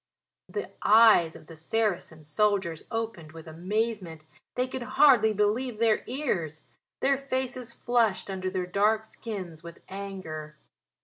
[0.49, 6.63] The eyes of the Saracen soldiers opened with amazement: they could hardly believe their ears.
[7.01, 10.57] Their faces flushed under their dark skins with anger.